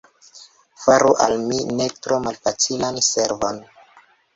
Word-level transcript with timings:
Faru 0.83 1.11
al 1.27 1.37
mi 1.43 1.61
ne 1.75 1.89
tro 2.01 2.21
malfacilan 2.27 3.03
servon! 3.15 3.67